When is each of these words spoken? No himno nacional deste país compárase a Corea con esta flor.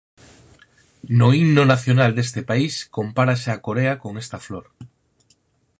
No 1.19 1.27
himno 1.39 1.63
nacional 1.73 2.11
deste 2.15 2.41
país 2.49 2.73
compárase 2.97 3.49
a 3.51 3.61
Corea 3.67 3.93
con 4.03 4.11
esta 4.23 4.39
flor. 4.45 4.65